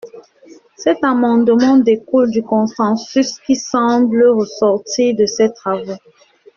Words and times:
Cet 0.77 1.03
amendement 1.03 1.77
découle 1.77 2.31
du 2.31 2.41
consensus 2.41 3.37
qui 3.45 3.55
semble 3.55 4.27
ressortir 4.31 5.15
de 5.15 5.27
ces 5.27 5.53
travaux. 5.53 5.93